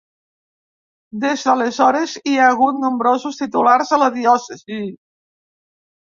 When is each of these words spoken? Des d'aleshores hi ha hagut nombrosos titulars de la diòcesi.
Des 1.25 1.43
d'aleshores 1.49 2.15
hi 2.31 2.33
ha 2.39 2.47
hagut 2.55 2.81
nombrosos 2.85 3.39
titulars 3.43 3.93
de 3.93 4.01
la 4.07 4.09
diòcesi. 4.19 4.83